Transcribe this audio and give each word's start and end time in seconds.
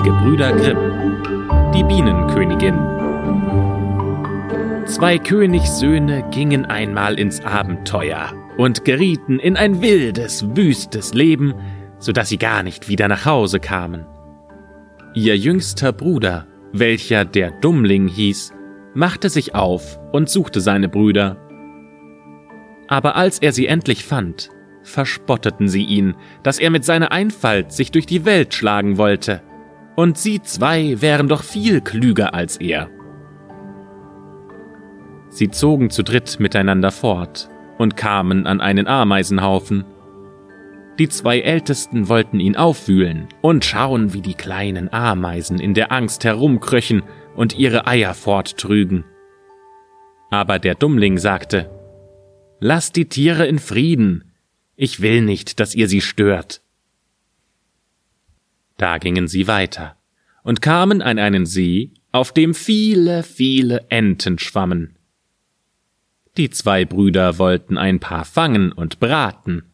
Die 0.00 0.08
Gebrüder 0.08 0.52
Grimm. 0.52 0.78
Die 1.74 1.84
Bienenkönigin. 1.84 2.74
Zwei 4.86 5.18
Königssöhne 5.18 6.24
gingen 6.30 6.64
einmal 6.64 7.18
ins 7.20 7.44
Abenteuer 7.44 8.32
und 8.56 8.86
gerieten 8.86 9.38
in 9.38 9.58
ein 9.58 9.82
wildes, 9.82 10.56
wüstes 10.56 11.12
Leben, 11.12 11.52
so 11.98 12.12
dass 12.12 12.30
sie 12.30 12.38
gar 12.38 12.62
nicht 12.62 12.88
wieder 12.88 13.08
nach 13.08 13.26
Hause 13.26 13.60
kamen. 13.60 14.06
Ihr 15.12 15.36
jüngster 15.36 15.92
Bruder, 15.92 16.46
welcher 16.72 17.26
der 17.26 17.50
Dummling 17.50 18.08
hieß, 18.08 18.54
machte 18.94 19.28
sich 19.28 19.54
auf 19.54 20.00
und 20.12 20.30
suchte 20.30 20.62
seine 20.62 20.88
Brüder. 20.88 21.36
Aber 22.88 23.16
als 23.16 23.38
er 23.38 23.52
sie 23.52 23.66
endlich 23.66 24.06
fand, 24.06 24.48
verspotteten 24.82 25.68
sie 25.68 25.84
ihn, 25.84 26.14
dass 26.42 26.58
er 26.58 26.70
mit 26.70 26.86
seiner 26.86 27.12
Einfalt 27.12 27.72
sich 27.72 27.90
durch 27.90 28.06
die 28.06 28.24
Welt 28.24 28.54
schlagen 28.54 28.96
wollte, 28.96 29.42
und 30.00 30.16
sie 30.16 30.40
zwei 30.40 31.02
wären 31.02 31.28
doch 31.28 31.42
viel 31.42 31.82
klüger 31.82 32.32
als 32.32 32.56
er. 32.56 32.88
Sie 35.28 35.50
zogen 35.50 35.90
zu 35.90 36.02
dritt 36.02 36.40
miteinander 36.40 36.90
fort 36.90 37.50
und 37.76 37.98
kamen 37.98 38.46
an 38.46 38.62
einen 38.62 38.86
Ameisenhaufen. 38.86 39.84
Die 40.98 41.10
zwei 41.10 41.40
Ältesten 41.40 42.08
wollten 42.08 42.40
ihn 42.40 42.56
aufwühlen 42.56 43.28
und 43.42 43.66
schauen, 43.66 44.14
wie 44.14 44.22
die 44.22 44.32
kleinen 44.32 44.90
Ameisen 44.90 45.60
in 45.60 45.74
der 45.74 45.92
Angst 45.92 46.24
herumkröchen 46.24 47.02
und 47.36 47.58
ihre 47.58 47.86
Eier 47.86 48.14
forttrügen. 48.14 49.04
Aber 50.30 50.58
der 50.58 50.76
Dummling 50.76 51.18
sagte, 51.18 51.70
Lasst 52.58 52.96
die 52.96 53.10
Tiere 53.10 53.46
in 53.46 53.58
Frieden, 53.58 54.32
ich 54.76 55.02
will 55.02 55.20
nicht, 55.20 55.60
dass 55.60 55.74
ihr 55.74 55.88
sie 55.88 56.00
stört. 56.00 56.62
Da 58.78 58.96
gingen 58.96 59.28
sie 59.28 59.46
weiter 59.46 59.99
und 60.42 60.62
kamen 60.62 61.02
an 61.02 61.18
einen 61.18 61.46
See, 61.46 61.92
auf 62.12 62.32
dem 62.32 62.54
viele, 62.54 63.22
viele 63.22 63.86
Enten 63.90 64.38
schwammen. 64.38 64.96
Die 66.36 66.50
zwei 66.50 66.84
Brüder 66.84 67.38
wollten 67.38 67.78
ein 67.78 68.00
paar 68.00 68.24
fangen 68.24 68.72
und 68.72 69.00
braten, 69.00 69.64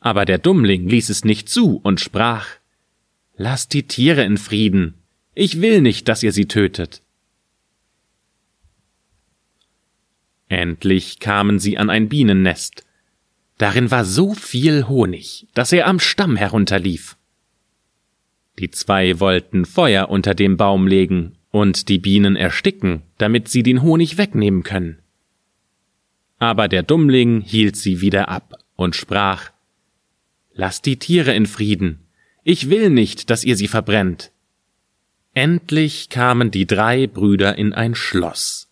aber 0.00 0.24
der 0.24 0.38
Dummling 0.38 0.88
ließ 0.88 1.10
es 1.10 1.24
nicht 1.24 1.48
zu 1.48 1.76
und 1.82 2.00
sprach 2.00 2.46
Lasst 3.36 3.72
die 3.72 3.84
Tiere 3.84 4.22
in 4.24 4.36
Frieden, 4.36 4.94
ich 5.34 5.60
will 5.60 5.80
nicht, 5.80 6.08
dass 6.08 6.22
ihr 6.22 6.32
sie 6.32 6.46
tötet. 6.46 7.02
Endlich 10.48 11.18
kamen 11.18 11.58
sie 11.58 11.78
an 11.78 11.88
ein 11.88 12.10
Bienennest, 12.10 12.84
Darin 13.62 13.92
war 13.92 14.04
so 14.04 14.34
viel 14.34 14.88
Honig, 14.88 15.46
dass 15.54 15.70
er 15.70 15.86
am 15.86 16.00
Stamm 16.00 16.34
herunterlief. 16.34 17.16
Die 18.58 18.70
zwei 18.70 19.18
wollten 19.20 19.64
Feuer 19.64 20.08
unter 20.08 20.34
dem 20.34 20.56
Baum 20.56 20.86
legen 20.86 21.36
und 21.50 21.88
die 21.88 21.98
Bienen 21.98 22.36
ersticken, 22.36 23.02
damit 23.18 23.48
sie 23.48 23.62
den 23.62 23.82
Honig 23.82 24.18
wegnehmen 24.18 24.62
können. 24.62 24.98
Aber 26.38 26.68
der 26.68 26.82
Dummling 26.82 27.40
hielt 27.40 27.76
sie 27.76 28.00
wieder 28.00 28.28
ab 28.28 28.58
und 28.76 28.96
sprach 28.96 29.50
Lasst 30.54 30.84
die 30.86 30.98
Tiere 30.98 31.34
in 31.34 31.46
Frieden, 31.46 32.00
ich 32.44 32.68
will 32.68 32.90
nicht, 32.90 33.30
dass 33.30 33.44
ihr 33.44 33.56
sie 33.56 33.68
verbrennt. 33.68 34.32
Endlich 35.34 36.08
kamen 36.08 36.50
die 36.50 36.66
drei 36.66 37.06
Brüder 37.06 37.56
in 37.56 37.72
ein 37.72 37.94
Schloss. 37.94 38.68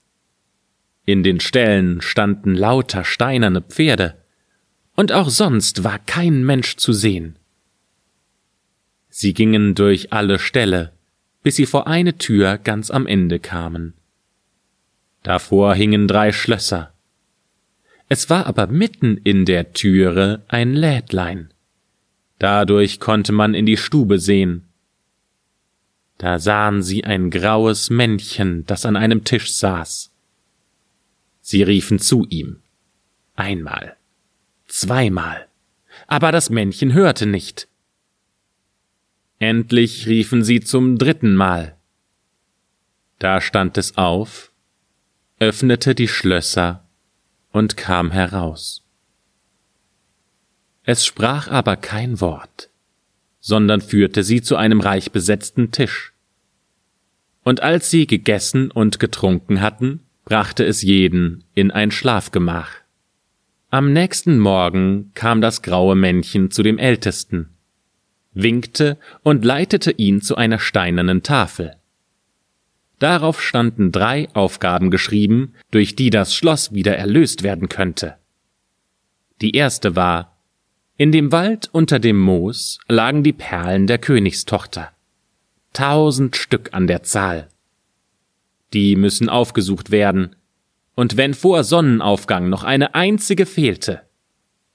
In 1.06 1.22
den 1.22 1.40
Ställen 1.40 2.02
standen 2.02 2.54
lauter 2.54 3.04
steinerne 3.04 3.62
Pferde, 3.62 4.16
und 4.94 5.12
auch 5.12 5.30
sonst 5.30 5.84
war 5.84 5.98
kein 5.98 6.44
Mensch 6.44 6.76
zu 6.76 6.92
sehen. 6.92 7.38
Sie 9.10 9.34
gingen 9.34 9.74
durch 9.74 10.12
alle 10.12 10.38
Ställe, 10.38 10.92
bis 11.42 11.56
sie 11.56 11.66
vor 11.66 11.86
eine 11.86 12.16
Tür 12.16 12.58
ganz 12.58 12.90
am 12.90 13.06
Ende 13.06 13.38
kamen. 13.38 13.94
Davor 15.22 15.74
hingen 15.74 16.08
drei 16.08 16.32
Schlösser. 16.32 16.94
Es 18.08 18.30
war 18.30 18.46
aber 18.46 18.66
mitten 18.66 19.18
in 19.18 19.44
der 19.44 19.72
Türe 19.72 20.42
ein 20.48 20.74
Lädlein. 20.74 21.52
Dadurch 22.38 22.98
konnte 22.98 23.32
man 23.32 23.52
in 23.52 23.66
die 23.66 23.76
Stube 23.76 24.18
sehen. 24.18 24.64
Da 26.16 26.38
sahen 26.38 26.82
sie 26.82 27.04
ein 27.04 27.30
graues 27.30 27.90
Männchen, 27.90 28.64
das 28.66 28.86
an 28.86 28.96
einem 28.96 29.24
Tisch 29.24 29.52
saß. 29.52 30.10
Sie 31.42 31.62
riefen 31.62 31.98
zu 31.98 32.26
ihm. 32.28 32.60
Einmal 33.36 33.96
zweimal. 34.70 35.46
Aber 36.06 36.32
das 36.32 36.50
Männchen 36.50 36.92
hörte 36.92 37.26
nicht. 37.26 37.68
Endlich 39.40 40.06
riefen 40.06 40.44
sie 40.44 40.60
zum 40.60 40.98
dritten 40.98 41.34
Mal. 41.34 41.74
Da 43.18 43.40
stand 43.40 43.78
es 43.78 43.96
auf, 43.96 44.52
öffnete 45.38 45.94
die 45.94 46.08
Schlösser 46.08 46.86
und 47.50 47.78
kam 47.78 48.10
heraus. 48.10 48.84
Es 50.84 51.06
sprach 51.06 51.48
aber 51.48 51.76
kein 51.76 52.20
Wort, 52.20 52.68
sondern 53.40 53.80
führte 53.80 54.24
sie 54.24 54.42
zu 54.42 54.56
einem 54.56 54.80
reich 54.80 55.10
besetzten 55.10 55.70
Tisch. 55.70 56.12
Und 57.42 57.62
als 57.62 57.88
sie 57.88 58.06
gegessen 58.06 58.70
und 58.70 59.00
getrunken 59.00 59.62
hatten, 59.62 60.00
brachte 60.26 60.66
es 60.66 60.82
jeden 60.82 61.44
in 61.54 61.70
ein 61.70 61.90
Schlafgemach. 61.90 62.72
Am 63.70 63.94
nächsten 63.94 64.38
Morgen 64.38 65.12
kam 65.14 65.40
das 65.40 65.62
graue 65.62 65.94
Männchen 65.94 66.50
zu 66.50 66.62
dem 66.62 66.76
Ältesten, 66.76 67.56
winkte 68.32 68.98
und 69.22 69.44
leitete 69.44 69.92
ihn 69.92 70.22
zu 70.22 70.36
einer 70.36 70.58
steinernen 70.58 71.22
Tafel. 71.22 71.76
Darauf 72.98 73.42
standen 73.42 73.92
drei 73.92 74.28
Aufgaben 74.34 74.90
geschrieben, 74.90 75.54
durch 75.70 75.96
die 75.96 76.10
das 76.10 76.34
Schloss 76.34 76.74
wieder 76.74 76.96
erlöst 76.96 77.42
werden 77.42 77.68
könnte. 77.68 78.16
Die 79.40 79.56
erste 79.56 79.96
war, 79.96 80.36
in 80.98 81.12
dem 81.12 81.32
Wald 81.32 81.70
unter 81.72 81.98
dem 81.98 82.20
Moos 82.20 82.78
lagen 82.86 83.22
die 83.22 83.32
Perlen 83.32 83.86
der 83.86 83.96
Königstochter. 83.96 84.92
Tausend 85.72 86.36
Stück 86.36 86.74
an 86.74 86.86
der 86.86 87.02
Zahl. 87.02 87.48
Die 88.74 88.96
müssen 88.96 89.30
aufgesucht 89.30 89.90
werden, 89.90 90.36
und 90.94 91.16
wenn 91.16 91.32
vor 91.32 91.64
Sonnenaufgang 91.64 92.50
noch 92.50 92.64
eine 92.64 92.94
einzige 92.94 93.46
fehlte, 93.46 94.02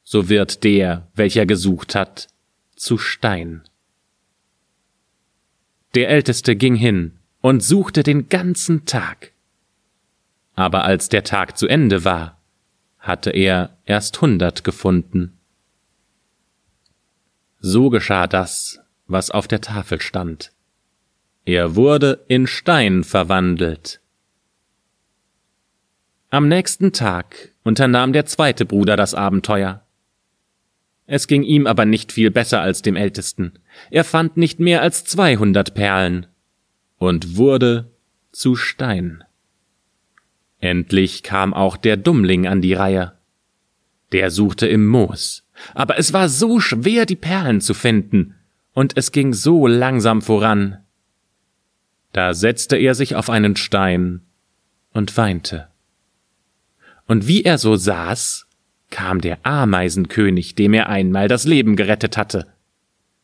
so 0.03 0.27
wird 0.27 0.63
der, 0.63 1.07
welcher 1.13 1.45
gesucht 1.45 1.93
hat, 1.93 2.27
zu 2.75 2.97
Stein. 2.97 3.63
Der 5.94 6.09
Älteste 6.09 6.56
ging 6.56 6.75
hin 6.75 7.19
und 7.41 7.63
suchte 7.63 8.03
den 8.03 8.30
ganzen 8.30 8.86
Tag. 8.86 9.31
Aber 10.56 10.84
als 10.84 11.09
der 11.09 11.24
Tag 11.24 11.58
zu 11.58 11.68
Ende 11.68 12.06
war, 12.06 12.41
hatte 13.00 13.30
er 13.31 13.78
erst 13.85 14.19
hundert 14.22 14.64
gefunden. 14.64 15.38
So 17.59 17.90
geschah 17.90 18.28
das, 18.28 18.80
was 19.08 19.31
auf 19.31 19.47
der 19.47 19.62
Tafel 19.62 20.02
stand. 20.02 20.52
Er 21.46 21.75
wurde 21.75 22.25
in 22.28 22.47
Stein 22.47 23.03
verwandelt 23.03 24.02
am 26.35 26.50
nächsten 26.50 26.91
Tag 26.91 27.53
unternahm 27.64 28.12
der 28.12 28.25
zweite 28.25 28.66
Bruder 28.66 28.97
das 28.97 29.14
Abenteuer. 29.14 29.84
Es 31.07 31.27
ging 31.27 31.43
ihm 31.43 31.67
aber 31.67 31.85
nicht 31.85 32.11
viel 32.11 32.31
besser 32.31 32.61
als 32.61 32.81
dem 32.81 32.95
ältesten. 32.95 33.53
Er 33.91 34.03
fand 34.03 34.38
nicht 34.38 34.59
mehr 34.59 34.81
als 34.81 35.05
zweihundert 35.05 35.73
Perlen 35.75 36.27
und 36.97 37.38
wurde 37.38 37.91
zu 38.31 38.55
Stein. 38.55 39.23
Endlich 40.59 41.21
kam 41.21 41.53
auch 41.53 41.77
der 41.77 41.97
Dummling 41.97 42.47
an 42.47 42.61
die 42.61 42.73
Reihe. 42.73 43.13
Der 44.11 44.31
suchte 44.31 44.67
im 44.67 44.87
Moos, 44.87 45.47
aber 45.73 45.99
es 45.99 46.13
war 46.13 46.29
so 46.29 46.59
schwer, 46.59 47.05
die 47.05 47.16
Perlen 47.16 47.61
zu 47.61 47.73
finden, 47.73 48.35
und 48.73 48.97
es 48.97 49.11
ging 49.11 49.34
so 49.34 49.67
langsam 49.67 50.22
voran. 50.22 50.79
Da 52.13 52.34
setzte 52.34 52.78
er 52.78 52.96
sich 52.96 53.16
auf 53.16 53.29
einen 53.29 53.55
Stein 53.55 54.22
und 54.91 55.16
weinte. 55.17 55.67
Und 57.08 57.28
wie 57.28 57.43
er 57.43 57.58
so 57.58 57.75
saß, 57.75 58.45
kam 58.96 59.20
der 59.20 59.46
Ameisenkönig, 59.46 60.56
dem 60.56 60.74
er 60.74 60.88
einmal 60.88 61.28
das 61.28 61.44
Leben 61.44 61.76
gerettet 61.76 62.16
hatte. 62.16 62.47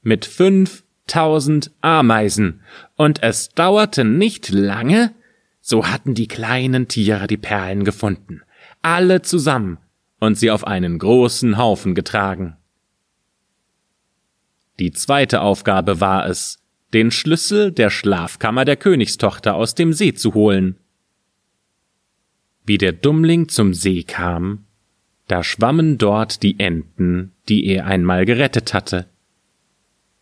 Mit 0.02 0.26
fünftausend 0.26 1.72
Ameisen, 1.80 2.60
und 2.98 3.24
es 3.24 3.48
dauerte 3.52 4.04
nicht 4.04 4.50
lange, 4.50 5.14
so 5.62 5.88
hatten 5.88 6.14
die 6.14 6.28
kleinen 6.28 6.90
Tiere 6.90 7.26
die 7.26 7.38
Perlen 7.38 7.86
gefunden, 7.86 8.42
alle 8.82 9.22
zusammen, 9.22 9.78
und 10.20 10.38
sie 10.38 10.52
auf 10.52 10.68
einen 10.68 11.00
großen 11.00 11.58
Haufen 11.58 11.96
getragen. 11.96 12.58
Die 14.78 14.92
zweite 14.92 15.40
Aufgabe 15.40 16.02
war 16.02 16.28
es, 16.28 16.60
den 16.92 17.12
Schlüssel 17.12 17.72
der 17.72 17.90
Schlafkammer 17.90 18.66
der 18.66 18.76
Königstochter 18.76 19.56
aus 19.56 19.74
dem 19.74 19.94
See 19.94 20.14
zu 20.14 20.34
holen. 20.34 20.76
Wie 22.66 22.78
der 22.78 22.92
Dummling 22.92 23.48
zum 23.48 23.74
See 23.74 24.04
kam, 24.04 24.66
da 25.32 25.44
schwammen 25.44 25.98
dort 25.98 26.44
die 26.44 26.60
Enten, 26.60 27.32
die 27.48 27.66
er 27.66 27.86
einmal 27.86 28.26
gerettet 28.26 28.74
hatte. 28.74 29.08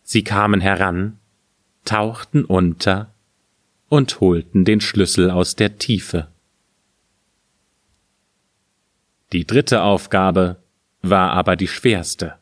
Sie 0.02 0.22
kamen 0.22 0.60
heran, 0.60 1.18
tauchten 1.84 2.44
unter 2.44 3.12
und 3.88 4.20
holten 4.20 4.64
den 4.64 4.80
Schlüssel 4.80 5.30
aus 5.30 5.56
der 5.56 5.78
Tiefe. 5.78 6.28
Die 9.32 9.44
dritte 9.44 9.82
Aufgabe 9.82 10.62
war 11.02 11.32
aber 11.32 11.56
die 11.56 11.68
schwerste. 11.68 12.36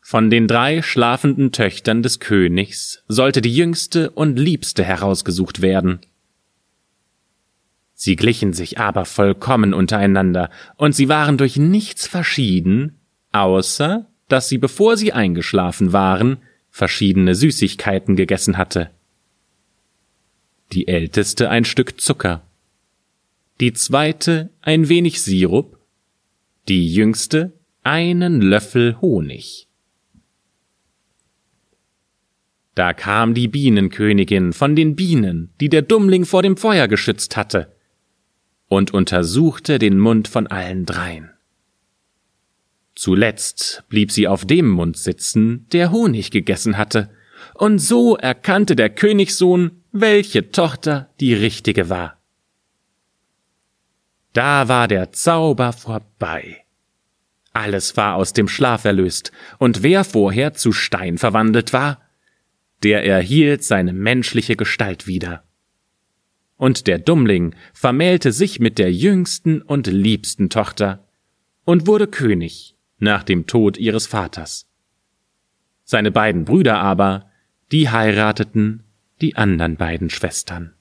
Von 0.00 0.30
den 0.30 0.48
drei 0.48 0.80
schlafenden 0.80 1.52
Töchtern 1.52 2.02
des 2.02 2.20
Königs 2.20 3.04
sollte 3.06 3.42
die 3.42 3.54
jüngste 3.54 4.10
und 4.12 4.38
liebste 4.38 4.82
herausgesucht 4.82 5.60
werden. 5.60 6.00
Sie 8.00 8.14
glichen 8.14 8.52
sich 8.52 8.78
aber 8.78 9.04
vollkommen 9.04 9.74
untereinander, 9.74 10.50
und 10.76 10.94
sie 10.94 11.08
waren 11.08 11.36
durch 11.36 11.56
nichts 11.56 12.06
verschieden, 12.06 13.00
außer 13.32 14.06
dass 14.28 14.48
sie, 14.48 14.58
bevor 14.58 14.96
sie 14.96 15.12
eingeschlafen 15.12 15.92
waren, 15.92 16.36
verschiedene 16.70 17.34
Süßigkeiten 17.34 18.14
gegessen 18.14 18.56
hatte. 18.56 18.90
Die 20.70 20.86
älteste 20.86 21.50
ein 21.50 21.64
Stück 21.64 22.00
Zucker, 22.00 22.46
die 23.58 23.72
zweite 23.72 24.50
ein 24.60 24.88
wenig 24.88 25.20
Sirup, 25.20 25.76
die 26.68 26.94
jüngste 26.94 27.52
einen 27.82 28.40
Löffel 28.40 29.00
Honig. 29.00 29.66
Da 32.76 32.92
kam 32.92 33.34
die 33.34 33.48
Bienenkönigin 33.48 34.52
von 34.52 34.76
den 34.76 34.94
Bienen, 34.94 35.52
die 35.60 35.68
der 35.68 35.82
Dummling 35.82 36.26
vor 36.26 36.44
dem 36.44 36.56
Feuer 36.56 36.86
geschützt 36.86 37.36
hatte, 37.36 37.74
und 38.68 38.92
untersuchte 38.92 39.78
den 39.78 39.98
Mund 39.98 40.28
von 40.28 40.46
allen 40.46 40.86
dreien. 40.86 41.30
Zuletzt 42.94 43.84
blieb 43.88 44.10
sie 44.10 44.28
auf 44.28 44.44
dem 44.44 44.68
Mund 44.68 44.96
sitzen, 44.96 45.66
der 45.72 45.90
Honig 45.90 46.30
gegessen 46.30 46.76
hatte, 46.76 47.10
und 47.54 47.78
so 47.78 48.16
erkannte 48.16 48.76
der 48.76 48.90
Königssohn, 48.90 49.82
welche 49.92 50.50
Tochter 50.50 51.10
die 51.20 51.34
richtige 51.34 51.88
war. 51.88 52.20
Da 54.32 54.68
war 54.68 54.88
der 54.88 55.12
Zauber 55.12 55.72
vorbei. 55.72 56.64
Alles 57.52 57.96
war 57.96 58.16
aus 58.16 58.32
dem 58.32 58.48
Schlaf 58.48 58.84
erlöst, 58.84 59.32
und 59.58 59.82
wer 59.82 60.04
vorher 60.04 60.54
zu 60.54 60.72
Stein 60.72 61.18
verwandelt 61.18 61.72
war, 61.72 62.02
der 62.82 63.04
erhielt 63.04 63.64
seine 63.64 63.92
menschliche 63.92 64.56
Gestalt 64.56 65.06
wieder. 65.06 65.44
Und 66.58 66.86
der 66.86 66.98
Dummling 66.98 67.54
vermählte 67.72 68.32
sich 68.32 68.60
mit 68.60 68.78
der 68.78 68.92
jüngsten 68.92 69.62
und 69.62 69.86
liebsten 69.86 70.50
Tochter 70.50 71.06
und 71.64 71.86
wurde 71.86 72.08
König 72.08 72.76
nach 72.98 73.22
dem 73.22 73.46
Tod 73.46 73.78
ihres 73.78 74.06
Vaters. 74.06 74.68
Seine 75.84 76.10
beiden 76.10 76.44
Brüder 76.44 76.78
aber, 76.80 77.30
die 77.72 77.88
heirateten 77.88 78.82
die 79.20 79.36
anderen 79.36 79.76
beiden 79.76 80.10
Schwestern. 80.10 80.74